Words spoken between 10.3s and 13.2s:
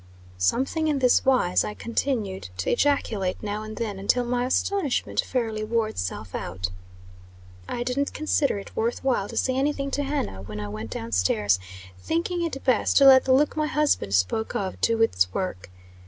when I went down stairs, thinking it best to